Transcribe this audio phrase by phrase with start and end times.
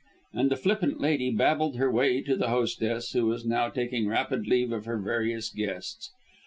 [0.33, 4.47] And the flippant lady babbled her way to the hostess, who was now taking rapid
[4.47, 6.09] leave of her various guests.